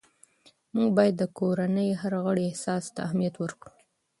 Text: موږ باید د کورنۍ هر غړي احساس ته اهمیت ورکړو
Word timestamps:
موږ 0.75 0.89
باید 0.97 1.15
د 1.17 1.23
کورنۍ 1.37 1.89
هر 2.01 2.13
غړي 2.25 2.43
احساس 2.47 2.83
ته 2.95 2.99
اهمیت 3.07 3.35
ورکړو 3.39 3.75